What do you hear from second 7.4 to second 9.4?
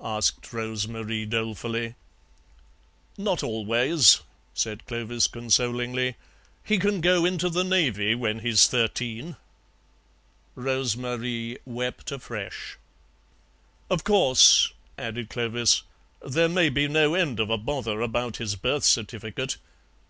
the Navy when he's thirteen."